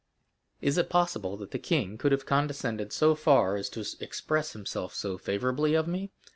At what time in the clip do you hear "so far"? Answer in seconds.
2.91-3.55